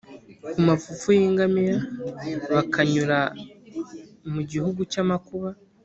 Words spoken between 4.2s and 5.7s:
mu gihugu cy amakuba